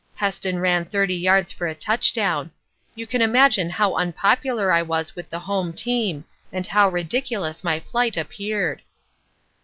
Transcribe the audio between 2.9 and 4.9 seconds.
You can imagine how unpopular I